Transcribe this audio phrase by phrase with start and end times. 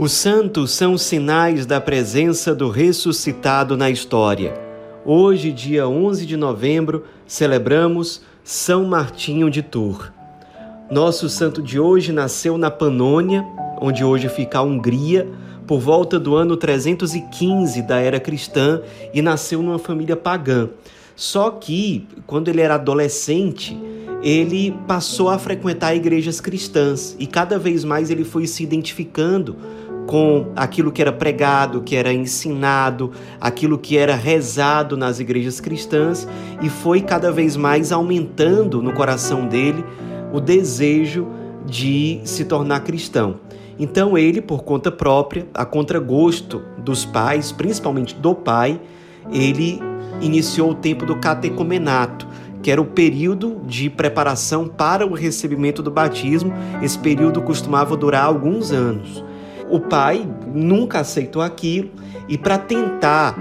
[0.00, 4.54] Os santos são sinais da presença do ressuscitado na história.
[5.04, 10.12] Hoje, dia 11 de novembro, celebramos São Martinho de Tours.
[10.88, 13.44] Nosso santo de hoje nasceu na Panônia,
[13.80, 15.26] onde hoje fica a Hungria,
[15.66, 18.80] por volta do ano 315 da era cristã
[19.12, 20.68] e nasceu numa família pagã.
[21.16, 23.76] Só que, quando ele era adolescente,
[24.22, 29.56] ele passou a frequentar igrejas cristãs e cada vez mais ele foi se identificando
[30.08, 36.26] com aquilo que era pregado, que era ensinado, aquilo que era rezado nas igrejas cristãs
[36.62, 39.84] e foi cada vez mais aumentando no coração dele
[40.32, 41.28] o desejo
[41.66, 43.36] de se tornar cristão.
[43.78, 48.80] Então ele, por conta própria, a contragosto dos pais, principalmente do pai,
[49.30, 49.78] ele
[50.22, 52.26] iniciou o tempo do catecumenato,
[52.62, 56.50] que era o período de preparação para o recebimento do batismo.
[56.80, 59.28] Esse período costumava durar alguns anos.
[59.70, 61.90] O pai nunca aceitou aquilo
[62.28, 63.36] e, para tentar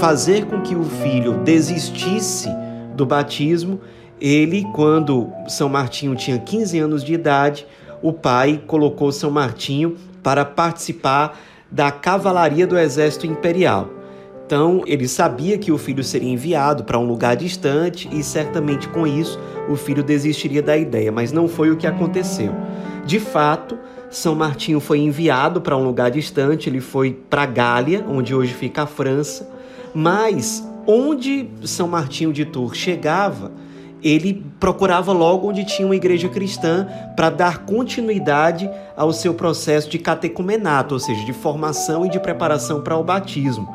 [0.00, 2.48] fazer com que o filho desistisse
[2.94, 3.80] do batismo,
[4.20, 7.66] ele, quando São Martinho tinha 15 anos de idade,
[8.00, 11.38] o pai colocou São Martinho para participar
[11.70, 14.01] da cavalaria do exército imperial.
[14.52, 19.06] Então, ele sabia que o filho seria enviado para um lugar distante e certamente com
[19.06, 22.54] isso o filho desistiria da ideia, mas não foi o que aconteceu.
[23.06, 23.78] De fato,
[24.10, 28.82] São Martinho foi enviado para um lugar distante, ele foi para Gália, onde hoje fica
[28.82, 29.48] a França,
[29.94, 33.50] mas onde São Martinho de Tours chegava,
[34.02, 39.98] ele procurava logo onde tinha uma igreja cristã para dar continuidade ao seu processo de
[39.98, 43.72] catecumenato, ou seja, de formação e de preparação para o batismo.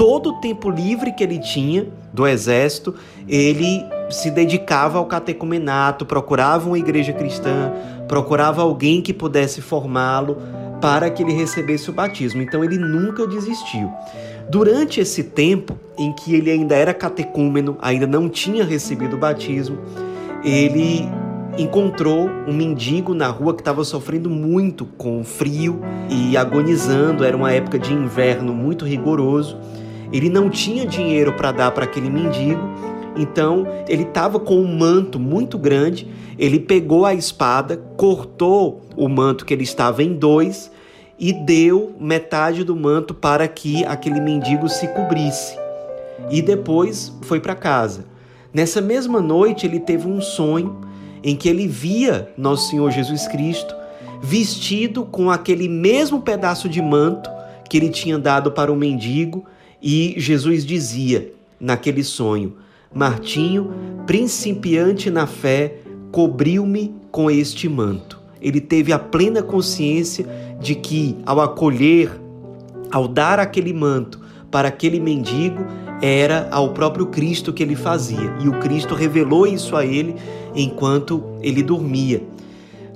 [0.00, 2.94] Todo o tempo livre que ele tinha do exército,
[3.28, 7.70] ele se dedicava ao catecumenato, procurava uma igreja cristã,
[8.08, 10.38] procurava alguém que pudesse formá-lo
[10.80, 12.40] para que ele recebesse o batismo.
[12.40, 13.92] Então ele nunca desistiu.
[14.48, 19.76] Durante esse tempo em que ele ainda era catecúmeno, ainda não tinha recebido o batismo,
[20.42, 21.06] ele
[21.58, 25.78] encontrou um mendigo na rua que estava sofrendo muito com frio
[26.08, 27.22] e agonizando.
[27.22, 29.58] Era uma época de inverno muito rigoroso.
[30.12, 32.60] Ele não tinha dinheiro para dar para aquele mendigo,
[33.16, 36.08] então ele estava com um manto muito grande.
[36.38, 40.70] Ele pegou a espada, cortou o manto que ele estava em dois
[41.18, 45.58] e deu metade do manto para que aquele mendigo se cobrisse.
[46.30, 48.06] E depois foi para casa.
[48.52, 50.76] Nessa mesma noite, ele teve um sonho
[51.22, 53.74] em que ele via Nosso Senhor Jesus Cristo
[54.22, 57.30] vestido com aquele mesmo pedaço de manto
[57.68, 59.44] que ele tinha dado para o mendigo,
[59.82, 62.56] e Jesus dizia naquele sonho:
[62.92, 63.72] Martinho,
[64.06, 65.76] principiante na fé,
[66.10, 68.20] cobriu-me com este manto.
[68.40, 70.26] Ele teve a plena consciência
[70.60, 72.10] de que, ao acolher,
[72.90, 74.20] ao dar aquele manto
[74.50, 75.64] para aquele mendigo,
[76.02, 78.34] era ao próprio Cristo que ele fazia.
[78.40, 80.16] E o Cristo revelou isso a ele
[80.54, 82.22] enquanto ele dormia.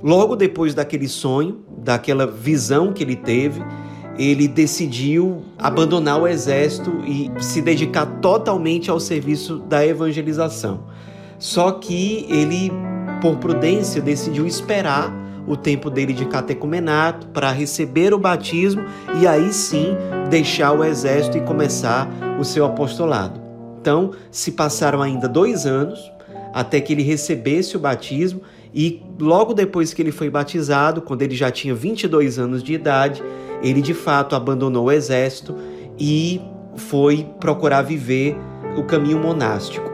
[0.03, 3.61] Logo depois daquele sonho, daquela visão que ele teve,
[4.17, 10.83] ele decidiu abandonar o exército e se dedicar totalmente ao serviço da evangelização.
[11.37, 12.71] Só que ele,
[13.21, 15.13] por prudência, decidiu esperar
[15.47, 18.83] o tempo dele de catecumenato para receber o batismo
[19.21, 19.95] e aí sim
[20.29, 22.09] deixar o exército e começar
[22.39, 23.39] o seu apostolado.
[23.79, 25.99] Então, se passaram ainda dois anos
[26.53, 28.41] até que ele recebesse o batismo
[28.75, 33.23] e logo depois que ele foi batizado, quando ele já tinha 22 anos de idade,
[33.63, 35.55] ele de fato abandonou o exército
[35.97, 36.41] e
[36.75, 38.37] foi procurar viver
[38.75, 39.89] o caminho monástico.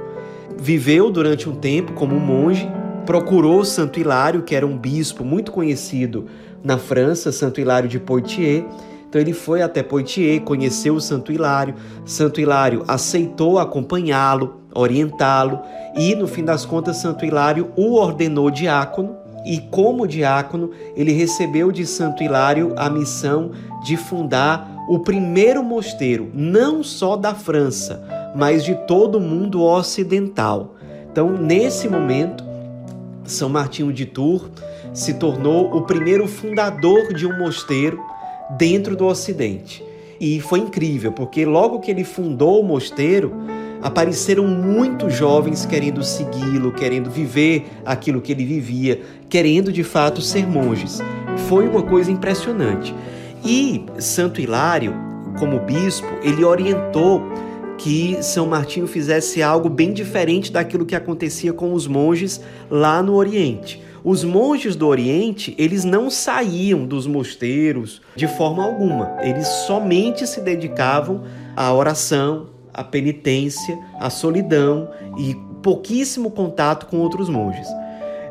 [0.59, 2.68] Viveu durante um tempo como monge
[3.06, 6.25] procurou Santo Hilário, que era um bispo muito conhecido
[6.64, 8.66] na França, Santo Hilário de Poitiers.
[9.08, 11.76] Então ele foi até Poitiers, conheceu o Santo Hilário.
[12.06, 15.62] Santo Hilário aceitou acompanhá-lo, orientá-lo
[15.96, 19.18] e, no fim das contas, Santo Hilário o ordenou diácono.
[19.46, 23.52] E, como diácono, ele recebeu de Santo Hilário a missão
[23.84, 28.03] de fundar o primeiro mosteiro, não só da França,
[28.35, 30.76] mas de todo o mundo ocidental.
[31.12, 32.44] Então, nesse momento,
[33.23, 34.52] são Martinho de Tours
[34.94, 38.00] se tornou o primeiro fundador de um mosteiro
[38.58, 39.84] dentro do Ocidente.
[40.20, 43.34] E foi incrível, porque logo que ele fundou o mosteiro,
[43.82, 50.48] apareceram muitos jovens querendo segui-lo, querendo viver aquilo que ele vivia, querendo de fato ser
[50.48, 51.00] monges.
[51.48, 52.94] Foi uma coisa impressionante.
[53.44, 54.94] E Santo Hilário,
[55.40, 57.22] como bispo, ele orientou
[57.78, 62.40] que São Martinho fizesse algo bem diferente daquilo que acontecia com os monges
[62.70, 63.82] lá no Oriente.
[64.04, 69.16] Os monges do Oriente, eles não saíam dos mosteiros de forma alguma.
[69.22, 71.24] Eles somente se dedicavam
[71.56, 77.68] à oração, à penitência, à solidão e pouquíssimo contato com outros monges.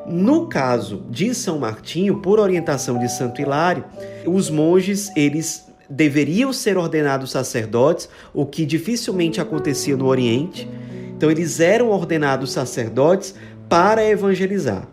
[0.06, 3.84] No caso de São Martinho, por orientação de Santo Hilário,
[4.26, 10.69] os monges eles deveriam ser ordenados sacerdotes, o que dificilmente acontecia no Oriente.
[11.16, 13.34] Então eles eram ordenados sacerdotes
[13.69, 14.87] para evangelizar.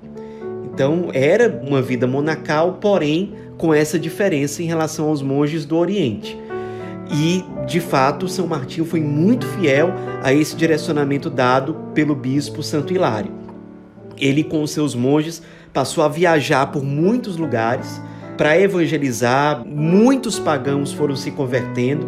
[0.73, 6.38] Então era uma vida monacal, porém com essa diferença em relação aos monges do Oriente.
[7.12, 12.94] E, de fato, São Martinho foi muito fiel a esse direcionamento dado pelo bispo Santo
[12.94, 13.31] Hilário.
[14.18, 18.01] Ele, com os seus monges, passou a viajar por muitos lugares
[18.38, 19.63] para evangelizar.
[19.65, 22.07] Muitos pagãos foram se convertendo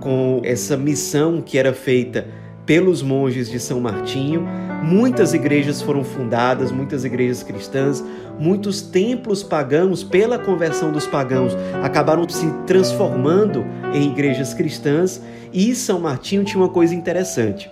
[0.00, 2.26] com essa missão que era feita
[2.64, 4.46] pelos monges de São Martinho.
[4.82, 8.02] Muitas igrejas foram fundadas, muitas igrejas cristãs,
[8.38, 15.20] muitos templos pagãos, pela conversão dos pagãos, acabaram se transformando em igrejas cristãs.
[15.52, 17.70] E São Martinho tinha uma coisa interessante.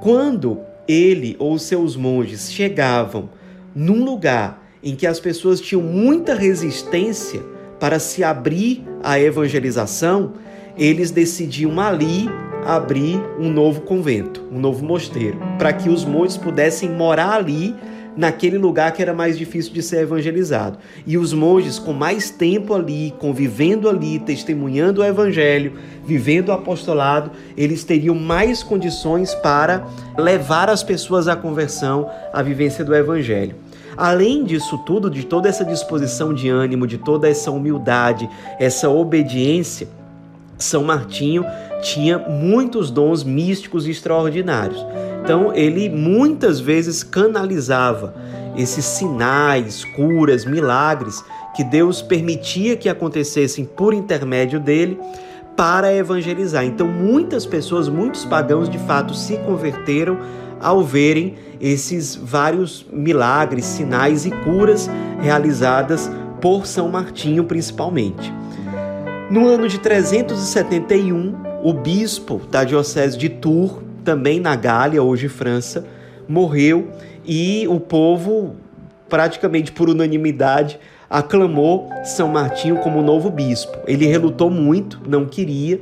[0.00, 3.28] Quando ele ou seus monges chegavam
[3.74, 7.42] num lugar em que as pessoas tinham muita resistência
[7.78, 10.32] para se abrir à evangelização,
[10.78, 12.30] eles decidiam ali
[12.66, 17.74] abrir um novo convento, um novo mosteiro, para que os monges pudessem morar ali
[18.16, 20.78] naquele lugar que era mais difícil de ser evangelizado.
[21.06, 25.74] E os monges, com mais tempo ali, convivendo ali, testemunhando o evangelho,
[26.04, 29.86] vivendo o apostolado, eles teriam mais condições para
[30.16, 33.54] levar as pessoas à conversão, à vivência do evangelho.
[33.96, 38.28] Além disso tudo, de toda essa disposição de ânimo, de toda essa humildade,
[38.58, 39.88] essa obediência,
[40.58, 41.44] São Martinho
[41.82, 44.84] tinha muitos dons místicos extraordinários.
[45.22, 48.14] Então, ele muitas vezes canalizava
[48.56, 51.22] esses sinais, curas, milagres
[51.54, 54.98] que Deus permitia que acontecessem por intermédio dele
[55.56, 56.64] para evangelizar.
[56.64, 60.18] Então, muitas pessoas, muitos pagãos de fato se converteram
[60.60, 64.88] ao verem esses vários milagres, sinais e curas
[65.20, 68.32] realizadas por São Martinho, principalmente.
[69.30, 73.72] No ano de 371, o bispo da diocese de Tours
[74.04, 75.84] também na Gália, hoje França,
[76.28, 76.92] morreu
[77.24, 78.54] e o povo,
[79.08, 80.78] praticamente por unanimidade,
[81.10, 83.76] aclamou São Martinho como novo bispo.
[83.84, 85.80] Ele relutou muito, não queria,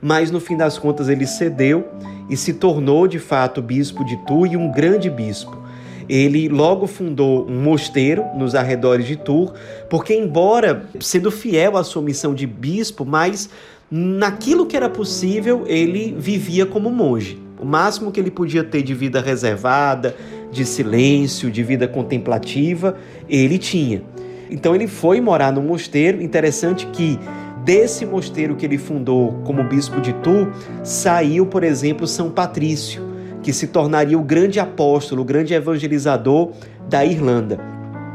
[0.00, 1.88] mas no fim das contas ele cedeu
[2.30, 5.60] e se tornou de fato bispo de Tours e um grande bispo.
[6.08, 9.50] Ele logo fundou um mosteiro nos arredores de Tours,
[9.90, 13.50] porque embora sendo fiel à sua missão de bispo, mas
[13.90, 17.40] naquilo que era possível, ele vivia como monge.
[17.60, 20.14] O máximo que ele podia ter de vida reservada,
[20.50, 22.96] de silêncio, de vida contemplativa,
[23.28, 24.02] ele tinha.
[24.50, 26.22] Então ele foi morar no mosteiro.
[26.22, 27.18] Interessante que
[27.64, 30.48] desse mosteiro que ele fundou como bispo de Tours,
[30.84, 33.02] saiu, por exemplo, São Patrício,
[33.42, 36.52] que se tornaria o grande apóstolo, o grande evangelizador
[36.88, 37.58] da Irlanda.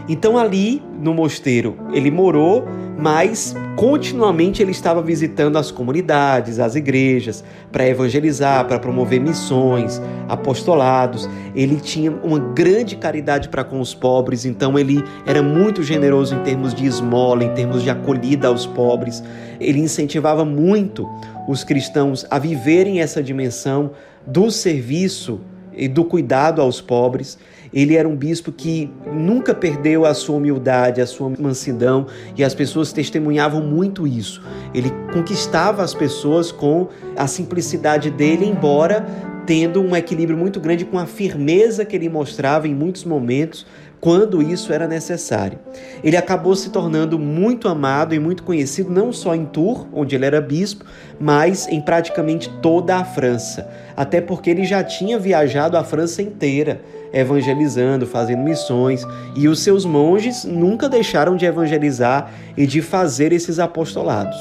[0.08, 2.66] Então ali no mosteiro ele morou,
[3.02, 11.28] mas continuamente ele estava visitando as comunidades, as igrejas, para evangelizar, para promover missões, apostolados.
[11.56, 16.44] Ele tinha uma grande caridade para com os pobres, então ele era muito generoso em
[16.44, 19.24] termos de esmola, em termos de acolhida aos pobres.
[19.60, 21.10] Ele incentivava muito
[21.48, 23.92] os cristãos a viverem essa dimensão
[24.28, 25.42] do serviço
[25.74, 27.38] e do cuidado aos pobres.
[27.74, 32.54] Ele era um bispo que nunca perdeu a sua humildade, a sua mansidão, e as
[32.54, 34.42] pessoas testemunhavam muito isso.
[34.74, 39.06] Ele conquistava as pessoas com a simplicidade dele, embora
[39.46, 43.66] tendo um equilíbrio muito grande com a firmeza que ele mostrava em muitos momentos
[44.02, 45.60] quando isso era necessário.
[46.04, 50.26] Ele acabou se tornando muito amado e muito conhecido não só em Tours, onde ele
[50.26, 50.84] era bispo,
[51.20, 56.82] mas em praticamente toda a França, até porque ele já tinha viajado a França inteira
[57.14, 59.06] evangelizando, fazendo missões,
[59.36, 64.38] e os seus monges nunca deixaram de evangelizar e de fazer esses apostolados.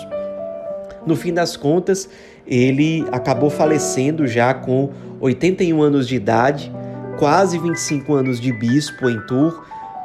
[1.04, 2.08] No fim das contas,
[2.46, 4.90] ele acabou falecendo já com
[5.20, 6.72] 81 anos de idade,
[7.20, 9.54] quase 25 anos de bispo em Tours.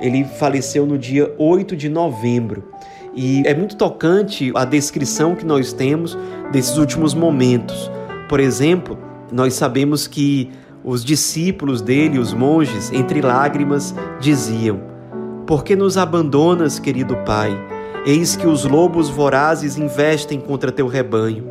[0.01, 2.65] Ele faleceu no dia 8 de novembro.
[3.15, 6.17] E é muito tocante a descrição que nós temos
[6.51, 7.89] desses últimos momentos.
[8.27, 8.99] Por exemplo,
[9.31, 10.51] nós sabemos que
[10.83, 14.81] os discípulos dele, os monges, entre lágrimas, diziam:
[15.47, 17.57] Por que nos abandonas, querido Pai?
[18.05, 21.45] Eis que os lobos vorazes investem contra teu rebanho.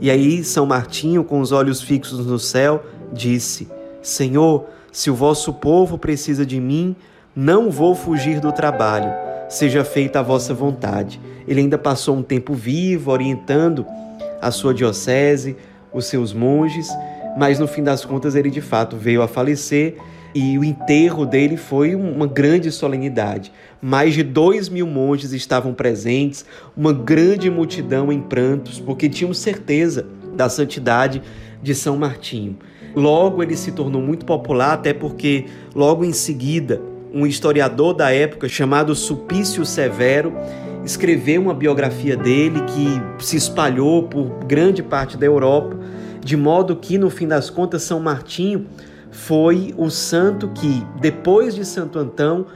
[0.00, 3.68] E aí, São Martinho, com os olhos fixos no céu, disse:
[4.00, 6.94] Senhor, se o vosso povo precisa de mim,
[7.34, 9.10] Não vou fugir do trabalho,
[9.48, 11.18] seja feita a vossa vontade.
[11.48, 13.86] Ele ainda passou um tempo vivo, orientando
[14.38, 15.56] a sua diocese,
[15.90, 16.90] os seus monges,
[17.38, 19.96] mas no fim das contas ele de fato veio a falecer
[20.34, 23.50] e o enterro dele foi uma grande solenidade.
[23.80, 26.44] Mais de dois mil monges estavam presentes,
[26.76, 31.22] uma grande multidão em prantos, porque tinham certeza da santidade
[31.62, 32.58] de São Martinho.
[32.94, 36.80] Logo ele se tornou muito popular, até porque logo em seguida
[37.12, 40.32] um historiador da época chamado Supício Severo
[40.84, 45.76] escreveu uma biografia dele que se espalhou por grande parte da Europa,
[46.20, 48.66] de modo que no fim das contas São Martinho
[49.10, 52.46] foi o santo que, depois de Santo Antão,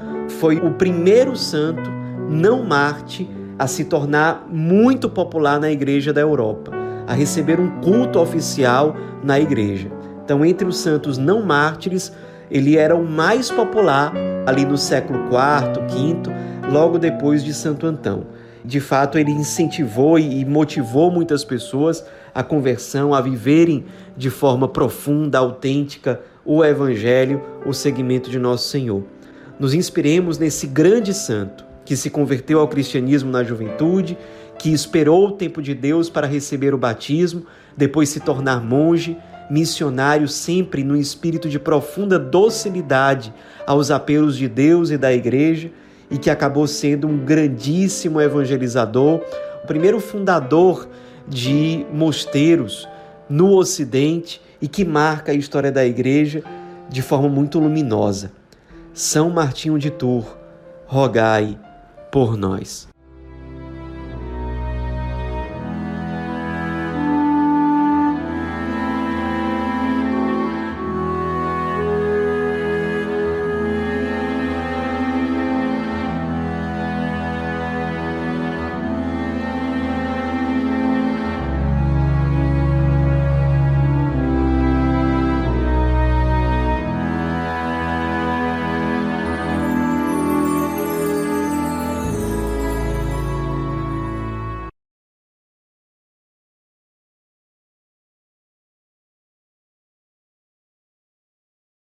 [0.40, 1.90] foi o primeiro santo
[2.28, 3.28] não Marte
[3.58, 6.72] a se tornar muito popular na igreja da Europa,
[7.06, 9.90] a receber um culto oficial na igreja.
[10.26, 12.12] Então, entre os santos não mártires,
[12.50, 14.12] ele era o mais popular
[14.44, 16.32] ali no século IV, V,
[16.68, 18.26] logo depois de Santo Antão.
[18.64, 22.04] De fato, ele incentivou e motivou muitas pessoas
[22.34, 23.84] à conversão, a viverem
[24.16, 29.04] de forma profunda, autêntica, o Evangelho, o segmento de nosso Senhor.
[29.60, 34.18] Nos inspiremos nesse grande santo que se converteu ao cristianismo na juventude,
[34.58, 39.16] que esperou o tempo de Deus para receber o batismo, depois se tornar monge,
[39.50, 43.32] missionário sempre no espírito de profunda docilidade
[43.66, 45.70] aos apelos de Deus e da igreja,
[46.10, 49.20] e que acabou sendo um grandíssimo evangelizador,
[49.62, 50.88] o primeiro fundador
[51.26, 52.88] de mosteiros
[53.28, 56.42] no Ocidente e que marca a história da igreja
[56.88, 58.32] de forma muito luminosa.
[58.94, 60.26] São Martinho de Tours,
[60.86, 61.58] rogai
[62.10, 62.88] por nós.